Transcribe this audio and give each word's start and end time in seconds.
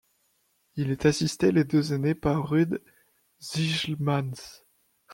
Il 0.77 0.89
est 0.89 1.05
assisté 1.05 1.51
les 1.51 1.63
deux 1.63 1.93
années 1.93 2.15
par 2.15 2.49
Ruud 2.49 2.81
Zijlmans. 3.39 4.63